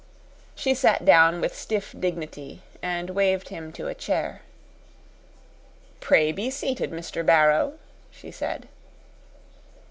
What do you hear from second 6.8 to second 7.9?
Mr. Barrow,"